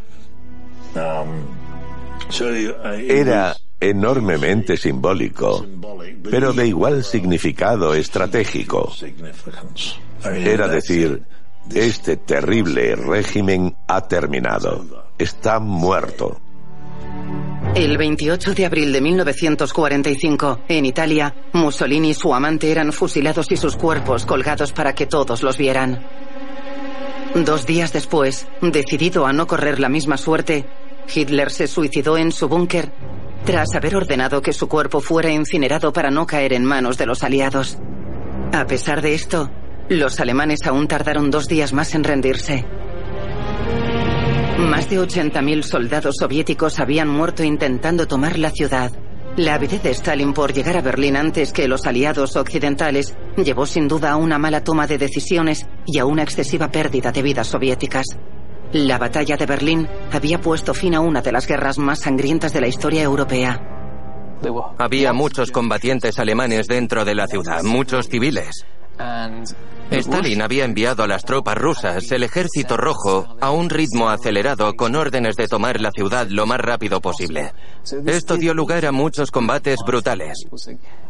[3.08, 5.66] Era enormemente simbólico,
[6.24, 8.92] pero de igual significado estratégico.
[10.24, 11.24] Era decir,
[11.74, 16.40] este terrible régimen ha terminado está muerto.
[17.76, 23.56] El 28 de abril de 1945, en Italia, Mussolini y su amante eran fusilados y
[23.56, 26.04] sus cuerpos colgados para que todos los vieran.
[27.34, 30.66] Dos días después, decidido a no correr la misma suerte,
[31.14, 32.92] Hitler se suicidó en su búnker
[33.46, 37.24] tras haber ordenado que su cuerpo fuera incinerado para no caer en manos de los
[37.24, 37.78] aliados.
[38.54, 39.50] A pesar de esto,
[39.90, 42.66] los alemanes aún tardaron dos días más en rendirse.
[44.62, 48.92] Más de 80.000 soldados soviéticos habían muerto intentando tomar la ciudad.
[49.36, 53.88] La avidez de Stalin por llegar a Berlín antes que los aliados occidentales llevó sin
[53.88, 58.06] duda a una mala toma de decisiones y a una excesiva pérdida de vidas soviéticas.
[58.72, 62.62] La batalla de Berlín había puesto fin a una de las guerras más sangrientas de
[62.62, 63.60] la historia europea.
[64.78, 68.66] Había muchos combatientes alemanes dentro de la ciudad, muchos civiles.
[69.92, 74.96] Stalin había enviado a las tropas rusas, el ejército rojo, a un ritmo acelerado con
[74.96, 77.54] órdenes de tomar la ciudad lo más rápido posible.
[78.06, 80.46] Esto dio lugar a muchos combates brutales.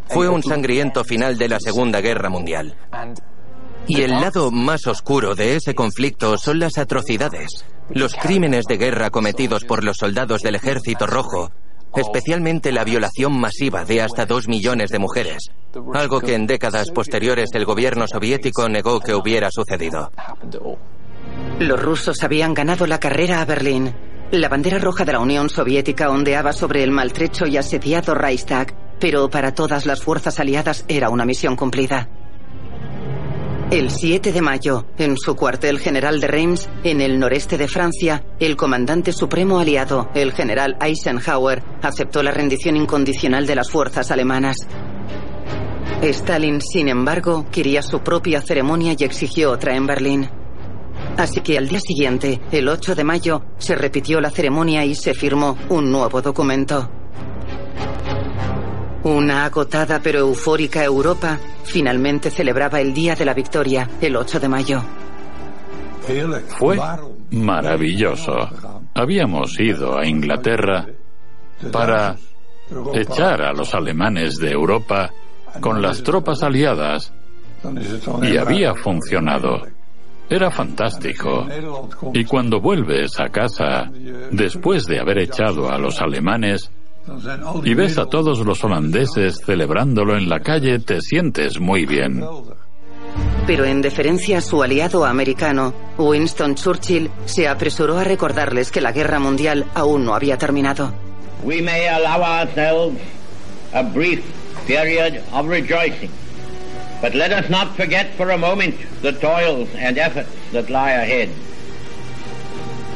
[0.08, 2.76] Fue un sangriento final de la Segunda Guerra Mundial.
[3.88, 9.10] Y el lado más oscuro de ese conflicto son las atrocidades, los crímenes de guerra
[9.10, 11.52] cometidos por los soldados del Ejército Rojo,
[11.96, 15.52] especialmente la violación masiva de hasta dos millones de mujeres,
[15.94, 20.12] algo que en décadas posteriores el gobierno soviético negó que hubiera sucedido.
[21.60, 23.94] Los rusos habían ganado la carrera a Berlín.
[24.32, 29.30] La bandera roja de la Unión Soviética ondeaba sobre el maltrecho y asediado Reichstag, pero
[29.30, 32.08] para todas las fuerzas aliadas era una misión cumplida.
[33.72, 38.22] El 7 de mayo, en su cuartel general de Reims, en el noreste de Francia,
[38.38, 44.58] el comandante supremo aliado, el general Eisenhower, aceptó la rendición incondicional de las fuerzas alemanas.
[46.02, 50.30] Stalin, sin embargo, quería su propia ceremonia y exigió otra en Berlín.
[51.16, 55.14] Así que al día siguiente, el 8 de mayo, se repitió la ceremonia y se
[55.14, 57.01] firmó un nuevo documento.
[59.04, 64.48] Una agotada pero eufórica Europa finalmente celebraba el Día de la Victoria, el 8 de
[64.48, 64.84] mayo.
[66.58, 66.78] Fue
[67.32, 68.34] maravilloso.
[68.94, 70.88] Habíamos ido a Inglaterra
[71.72, 72.16] para
[72.94, 75.12] echar a los alemanes de Europa
[75.60, 77.14] con las tropas aliadas
[78.22, 79.62] y había funcionado.
[80.30, 81.46] Era fantástico.
[82.14, 83.92] Y cuando vuelves a casa,
[84.32, 86.72] después de haber echado a los alemanes,
[87.64, 92.24] y ves a todos los holandeses celebrándolo en la calle, te sientes muy bien.
[93.48, 98.92] Pero en deferencia a su aliado americano, Winston Churchill se apresuró a recordarles que la
[98.92, 100.94] guerra mundial aún no había terminado.
[101.44, 103.00] We may allow ourselves
[103.74, 104.24] a brief
[104.68, 106.12] period of rejoicing,
[107.02, 111.30] but let us not forget for a moment the toils and efforts that lie ahead.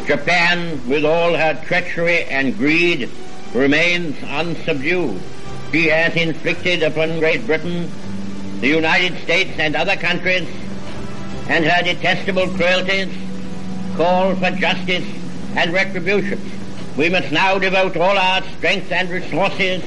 [0.06, 3.10] Japan, with all her treachery and greed,
[3.56, 5.20] remains unsubdued.
[5.72, 7.90] She has inflicted upon Great Britain,
[8.60, 10.48] the United States and other countries,
[11.48, 13.10] and her detestable cruelties
[13.96, 15.06] call for justice
[15.56, 16.40] and retribution.
[16.98, 19.84] We must now devote all our strength and resources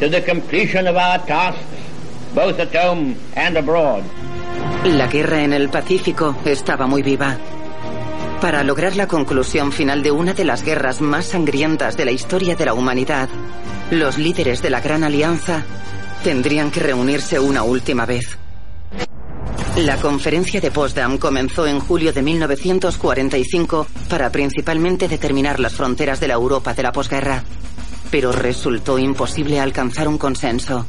[0.00, 1.62] to the completion of our tasks,
[2.34, 4.04] both at home and abroad.
[4.84, 7.36] La guerra en el Pacífico estaba muy viva.
[8.40, 12.54] Para lograr la conclusión final de una de las guerras más sangrientas de la historia
[12.54, 13.28] de la humanidad,
[13.90, 15.64] los líderes de la Gran Alianza
[16.22, 18.38] tendrían que reunirse una última vez.
[19.78, 26.28] La conferencia de Potsdam comenzó en julio de 1945 para principalmente determinar las fronteras de
[26.28, 27.42] la Europa de la posguerra,
[28.08, 30.86] pero resultó imposible alcanzar un consenso.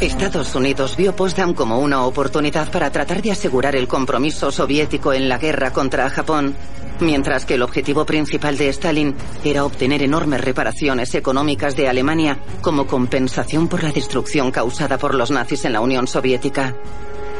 [0.00, 5.26] Estados Unidos vio Potsdam como una oportunidad para tratar de asegurar el compromiso soviético en
[5.26, 6.54] la guerra contra Japón,
[7.00, 12.86] mientras que el objetivo principal de Stalin era obtener enormes reparaciones económicas de Alemania como
[12.86, 16.74] compensación por la destrucción causada por los nazis en la Unión Soviética.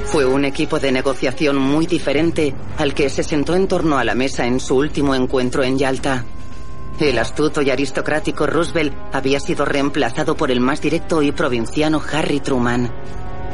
[0.06, 4.14] Fue un equipo de negociación muy diferente al que se sentó en torno a la
[4.14, 6.24] mesa en su último encuentro en Yalta.
[6.98, 12.40] El astuto y aristocrático Roosevelt había sido reemplazado por el más directo y provinciano Harry
[12.40, 12.90] Truman.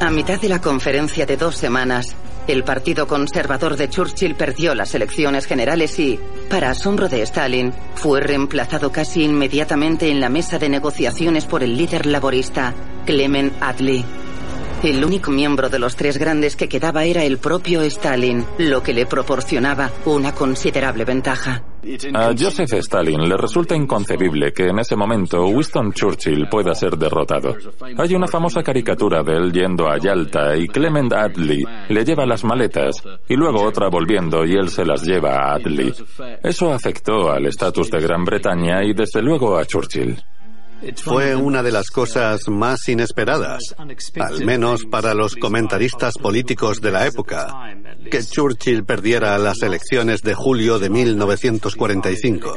[0.00, 2.14] A mitad de la conferencia de dos semanas,
[2.46, 8.20] el Partido Conservador de Churchill perdió las elecciones generales y, para asombro de Stalin, fue
[8.20, 12.74] reemplazado casi inmediatamente en la mesa de negociaciones por el líder laborista,
[13.06, 14.04] Clement Attlee.
[14.84, 18.92] El único miembro de los tres grandes que quedaba era el propio Stalin, lo que
[18.92, 21.62] le proporcionaba una considerable ventaja.
[22.14, 27.56] A Joseph Stalin le resulta inconcebible que en ese momento Winston Churchill pueda ser derrotado.
[27.98, 32.44] Hay una famosa caricatura de él yendo a Yalta y Clement Attlee le lleva las
[32.44, 35.92] maletas y luego otra volviendo y él se las lleva a Attlee.
[36.42, 40.16] Eso afectó al estatus de Gran Bretaña y desde luego a Churchill.
[40.96, 43.74] Fue una de las cosas más inesperadas,
[44.18, 47.76] al menos para los comentaristas políticos de la época,
[48.10, 52.54] que Churchill perdiera las elecciones de julio de 1945.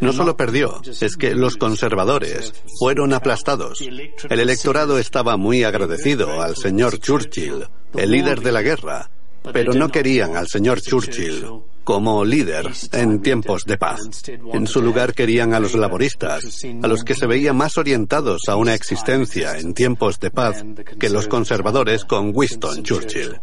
[0.00, 3.80] No solo perdió, es que los conservadores fueron aplastados.
[3.80, 9.10] El electorado estaba muy agradecido al señor Churchill, el líder de la guerra,
[9.52, 11.46] pero no querían al señor Churchill
[11.84, 14.00] como líder en tiempos de paz.
[14.52, 18.56] En su lugar querían a los laboristas, a los que se veían más orientados a
[18.56, 20.64] una existencia en tiempos de paz
[20.98, 23.40] que los conservadores con Winston Churchill.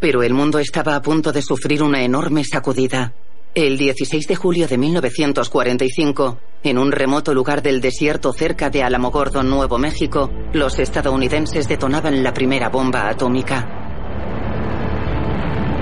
[0.00, 3.14] Pero el mundo estaba a punto de sufrir una enorme sacudida.
[3.54, 9.44] El 16 de julio de 1945, en un remoto lugar del desierto cerca de Alamogordo,
[9.44, 13.83] Nuevo México, los estadounidenses detonaban la primera bomba atómica.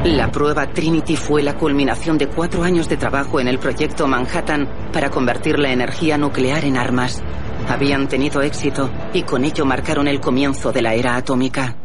[0.05, 4.69] La prueba Trinity fue la culminación de cuatro años de trabajo en el proyecto Manhattan
[4.93, 7.23] para convertir la energía nuclear en armas.
[7.69, 11.82] Habían tenido éxito y con ello marcaron el comienzo de la era atómica.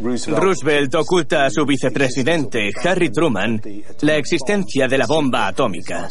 [0.00, 3.60] Roosevelt oculta a su vicepresidente, Harry Truman,
[4.02, 6.08] la existencia de la bomba atómica.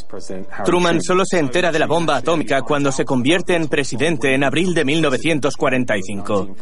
[0.66, 4.74] Truman solo se entera de la bomba atómica cuando se convierte en presidente en abril
[4.74, 6.56] de 1945.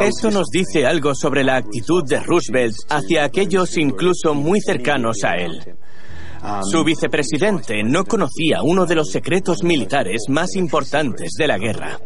[0.00, 5.36] Eso nos dice algo sobre la actitud de Roosevelt hacia aquellos incluso muy cercanos a
[5.36, 5.76] él.
[6.62, 11.98] Su vicepresidente no conocía uno de los secretos militares más importantes de la guerra.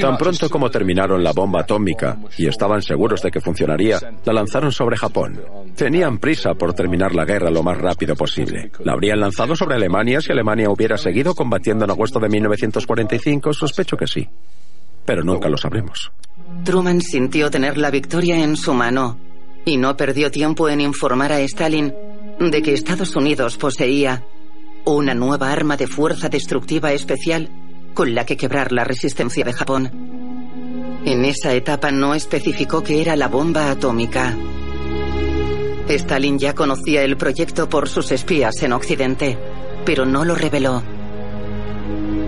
[0.00, 4.72] Tan pronto como terminaron la bomba atómica y estaban seguros de que funcionaría, la lanzaron
[4.72, 5.40] sobre Japón.
[5.74, 8.70] Tenían prisa por terminar la guerra lo más rápido posible.
[8.84, 13.96] La habrían lanzado sobre Alemania si Alemania hubiera seguido combatiendo en agosto de 1945, sospecho
[13.96, 14.28] que sí.
[15.04, 16.12] Pero nunca lo sabremos.
[16.64, 19.18] Truman sintió tener la victoria en su mano
[19.64, 21.92] y no perdió tiempo en informar a Stalin
[22.38, 24.24] de que Estados Unidos poseía
[24.84, 27.50] una nueva arma de fuerza destructiva especial
[27.94, 29.90] con la que quebrar la resistencia de Japón.
[31.04, 34.36] En esa etapa no especificó que era la bomba atómica.
[35.88, 39.38] Stalin ya conocía el proyecto por sus espías en Occidente,
[39.84, 40.82] pero no lo reveló.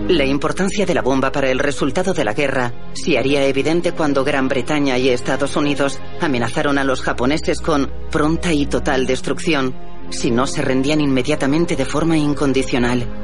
[0.09, 4.25] La importancia de la bomba para el resultado de la guerra se haría evidente cuando
[4.25, 9.73] Gran Bretaña y Estados Unidos amenazaron a los japoneses con pronta y total destrucción
[10.09, 13.22] si no se rendían inmediatamente de forma incondicional.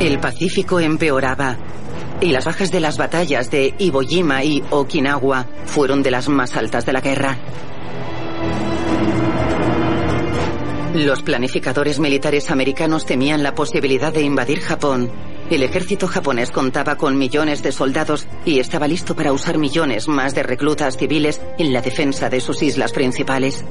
[0.00, 1.58] El Pacífico empeoraba
[2.22, 6.56] y las bajas de las batallas de Iwo Jima y Okinawa fueron de las más
[6.56, 7.36] altas de la guerra.
[10.94, 15.10] Los planificadores militares americanos temían la posibilidad de invadir Japón.
[15.50, 20.34] El ejército japonés contaba con millones de soldados y estaba listo para usar millones más
[20.34, 23.66] de reclutas civiles en la defensa de sus islas principales.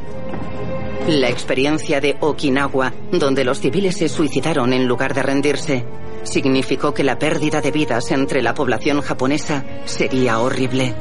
[1.07, 5.85] La experiencia de Okinawa, donde los civiles se suicidaron en lugar de rendirse,
[6.23, 10.93] significó que la pérdida de vidas entre la población japonesa sería horrible.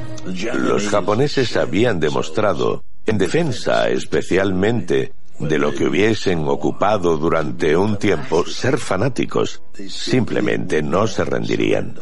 [0.55, 8.45] Los japoneses habían demostrado, en defensa especialmente de lo que hubiesen ocupado durante un tiempo,
[8.45, 9.63] ser fanáticos.
[9.89, 11.95] Simplemente no se rendirían.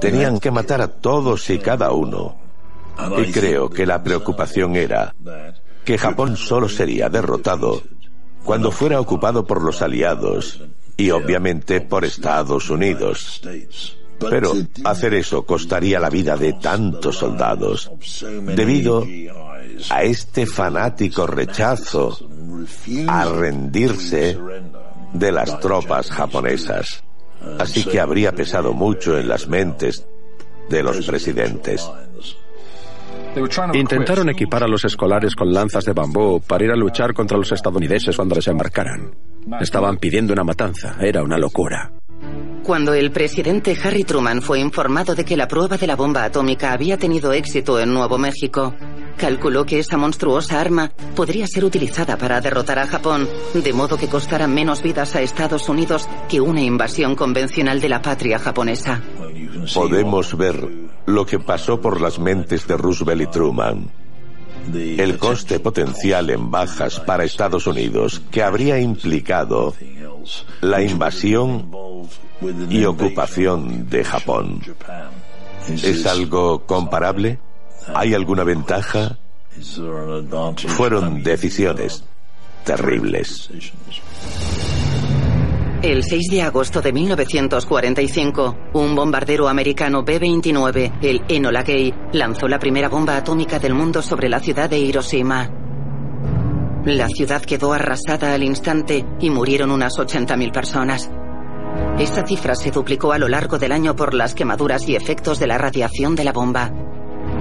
[0.00, 2.36] Tenían que matar a todos y cada uno.
[3.18, 5.14] Y creo que la preocupación era
[5.84, 7.82] que Japón solo sería derrotado
[8.44, 10.62] cuando fuera ocupado por los aliados
[10.96, 13.42] y obviamente por Estados Unidos.
[14.18, 17.90] Pero hacer eso costaría la vida de tantos soldados
[18.54, 19.04] debido
[19.90, 22.16] a este fanático rechazo
[23.08, 24.38] a rendirse
[25.12, 27.02] de las tropas japonesas.
[27.58, 30.06] Así que habría pesado mucho en las mentes
[30.70, 31.86] de los presidentes.
[33.74, 37.50] Intentaron equipar a los escolares con lanzas de bambú para ir a luchar contra los
[37.52, 39.14] estadounidenses cuando desembarcaran.
[39.60, 41.92] Estaban pidiendo una matanza, era una locura.
[42.62, 46.72] Cuando el presidente Harry Truman fue informado de que la prueba de la bomba atómica
[46.72, 48.74] había tenido éxito en Nuevo México,
[49.18, 54.08] calculó que esa monstruosa arma podría ser utilizada para derrotar a Japón, de modo que
[54.08, 59.02] costara menos vidas a Estados Unidos que una invasión convencional de la patria japonesa.
[59.74, 63.90] Podemos ver lo que pasó por las mentes de Roosevelt y Truman.
[64.72, 69.74] El coste potencial en bajas para Estados Unidos que habría implicado
[70.62, 71.70] la invasión
[72.70, 74.62] y ocupación de Japón.
[75.68, 77.38] ¿Es algo comparable?
[77.94, 79.18] ¿Hay alguna ventaja?
[80.68, 82.04] Fueron decisiones
[82.64, 83.50] terribles.
[85.84, 92.58] El 6 de agosto de 1945, un bombardero americano B-29, el Enola Gay, lanzó la
[92.58, 95.50] primera bomba atómica del mundo sobre la ciudad de Hiroshima.
[96.86, 101.10] La ciudad quedó arrasada al instante y murieron unas 80.000 personas.
[101.98, 105.48] Esta cifra se duplicó a lo largo del año por las quemaduras y efectos de
[105.48, 106.72] la radiación de la bomba.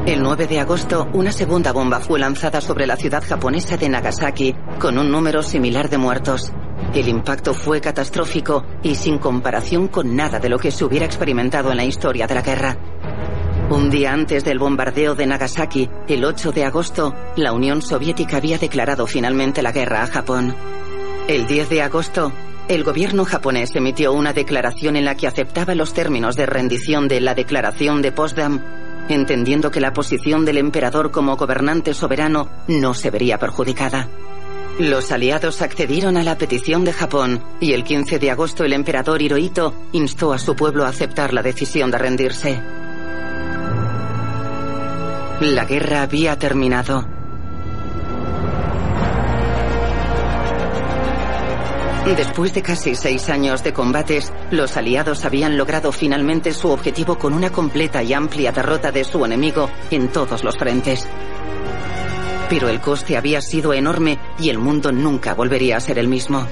[0.06, 4.54] El 9 de agosto, una segunda bomba fue lanzada sobre la ciudad japonesa de Nagasaki,
[4.82, 6.52] con un número similar de muertos.
[6.94, 11.72] El impacto fue catastrófico y sin comparación con nada de lo que se hubiera experimentado
[11.72, 12.78] en la historia de la guerra.
[13.70, 18.60] Un día antes del bombardeo de Nagasaki, el 8 de agosto, la Unión Soviética había
[18.60, 20.56] declarado finalmente la guerra a Japón.
[21.28, 22.32] El 10 de agosto,
[22.68, 27.22] el gobierno japonés emitió una declaración en la que aceptaba los términos de rendición de
[27.22, 28.62] la Declaración de Potsdam
[29.10, 34.08] entendiendo que la posición del emperador como gobernante soberano no se vería perjudicada.
[34.80, 39.22] Los aliados accedieron a la petición de Japón y el 15 de agosto el emperador
[39.22, 42.60] Hirohito instó a su pueblo a aceptar la decisión de rendirse.
[45.42, 47.06] La guerra había terminado.
[52.18, 57.34] Después de casi seis años de combates, los aliados habían logrado finalmente su objetivo con
[57.34, 61.08] una completa y amplia derrota de su enemigo en todos los frentes.
[62.54, 66.46] Pero el coste había sido enorme y el mundo nunca volvería a ser el mismo.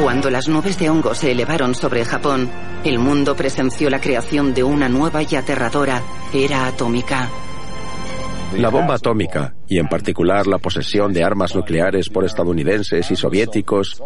[0.00, 2.48] Cuando las nubes de hongo se elevaron sobre Japón,
[2.84, 6.00] el mundo presenció la creación de una nueva y aterradora
[6.32, 7.28] era atómica.
[8.56, 14.00] La bomba atómica, y en particular la posesión de armas nucleares por estadounidenses y soviéticos,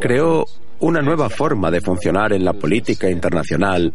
[0.00, 0.44] creó
[0.80, 3.92] una nueva forma de funcionar en la política internacional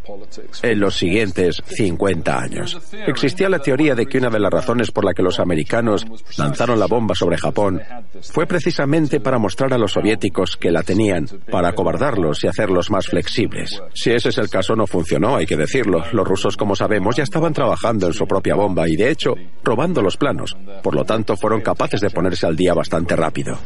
[0.61, 2.79] en los siguientes 50 años.
[3.07, 6.05] Existía la teoría de que una de las razones por la que los americanos
[6.37, 7.81] lanzaron la bomba sobre Japón
[8.21, 13.07] fue precisamente para mostrar a los soviéticos que la tenían, para acobardarlos y hacerlos más
[13.07, 13.81] flexibles.
[13.93, 16.03] Si ese es el caso, no funcionó, hay que decirlo.
[16.11, 20.01] Los rusos, como sabemos, ya estaban trabajando en su propia bomba y, de hecho, robando
[20.01, 20.55] los planos.
[20.81, 23.57] Por lo tanto, fueron capaces de ponerse al día bastante rápido.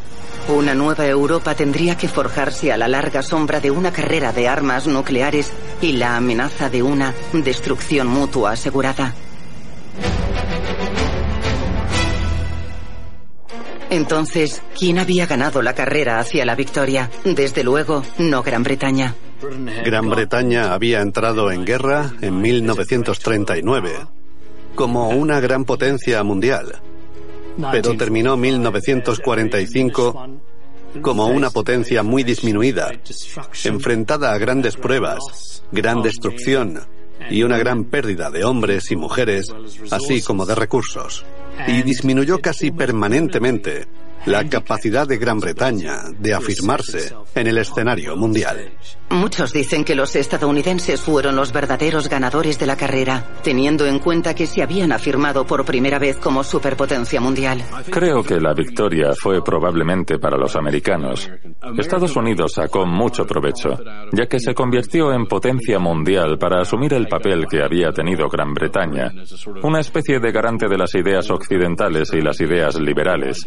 [0.49, 4.87] Una nueva Europa tendría que forjarse a la larga sombra de una carrera de armas
[4.87, 5.51] nucleares
[5.81, 9.13] y la amenaza de una destrucción mutua asegurada.
[13.89, 17.09] Entonces, ¿quién había ganado la carrera hacia la victoria?
[17.23, 19.15] Desde luego, no Gran Bretaña.
[19.85, 24.07] Gran Bretaña había entrado en guerra en 1939
[24.75, 26.81] como una gran potencia mundial,
[27.71, 30.27] pero terminó 1945
[31.01, 32.91] como una potencia muy disminuida,
[33.63, 36.79] enfrentada a grandes pruebas, gran destrucción
[37.29, 39.53] y una gran pérdida de hombres y mujeres,
[39.91, 41.25] así como de recursos.
[41.67, 43.87] Y disminuyó casi permanentemente
[44.25, 48.71] la capacidad de Gran Bretaña de afirmarse en el escenario mundial.
[49.09, 54.35] Muchos dicen que los estadounidenses fueron los verdaderos ganadores de la carrera, teniendo en cuenta
[54.35, 57.63] que se habían afirmado por primera vez como superpotencia mundial.
[57.89, 61.29] Creo que la victoria fue probablemente para los americanos.
[61.77, 63.79] Estados Unidos sacó mucho provecho,
[64.11, 68.53] ya que se convirtió en potencia mundial para asumir el papel que había tenido Gran
[68.53, 69.13] Bretaña,
[69.63, 73.45] una especie de garante de las ideas occidentales y las ideas liberales.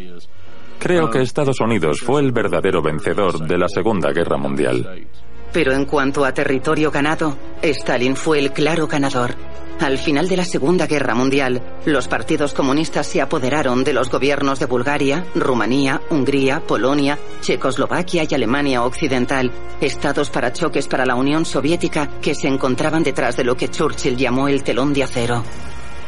[0.81, 5.07] Creo que Estados Unidos fue el verdadero vencedor de la Segunda Guerra Mundial.
[5.53, 9.35] Pero en cuanto a territorio ganado, Stalin fue el claro ganador.
[9.79, 14.59] Al final de la Segunda Guerra Mundial, los partidos comunistas se apoderaron de los gobiernos
[14.59, 19.51] de Bulgaria, Rumanía, Hungría, Polonia, Checoslovaquia y Alemania Occidental,
[19.83, 24.17] estados para choques para la Unión Soviética que se encontraban detrás de lo que Churchill
[24.17, 25.45] llamó el telón de acero.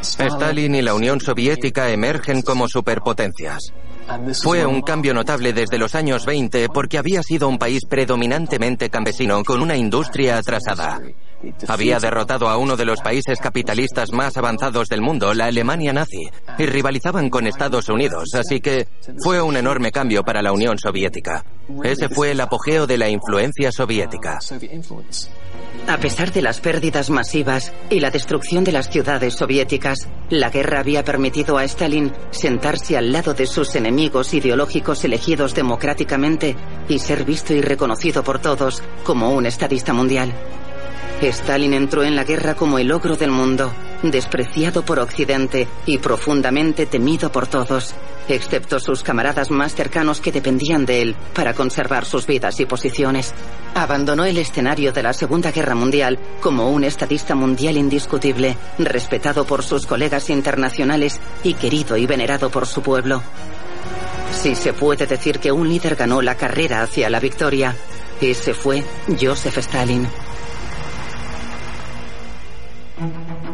[0.01, 3.73] Stalin y la Unión Soviética emergen como superpotencias.
[4.43, 9.43] Fue un cambio notable desde los años 20 porque había sido un país predominantemente campesino
[9.45, 11.01] con una industria atrasada.
[11.68, 16.28] Había derrotado a uno de los países capitalistas más avanzados del mundo, la Alemania nazi,
[16.59, 18.88] y rivalizaban con Estados Unidos, así que
[19.22, 21.45] fue un enorme cambio para la Unión Soviética.
[21.82, 24.38] Ese fue el apogeo de la influencia soviética.
[25.86, 30.80] A pesar de las pérdidas masivas y la destrucción de las ciudades soviéticas, la guerra
[30.80, 36.57] había permitido a Stalin sentarse al lado de sus enemigos ideológicos elegidos democráticamente
[36.88, 40.32] y ser visto y reconocido por todos como un estadista mundial.
[41.29, 46.87] Stalin entró en la guerra como el ogro del mundo, despreciado por Occidente y profundamente
[46.87, 47.95] temido por todos,
[48.29, 53.35] excepto sus camaradas más cercanos que dependían de él para conservar sus vidas y posiciones.
[53.75, 59.62] Abandonó el escenario de la Segunda Guerra Mundial como un estadista mundial indiscutible, respetado por
[59.62, 63.23] sus colegas internacionales y querido y venerado por su pueblo.
[64.33, 67.77] Si se puede decir que un líder ganó la carrera hacia la victoria,
[68.20, 68.83] ese fue
[69.20, 70.09] Joseph Stalin.
[72.97, 73.52] Thank you.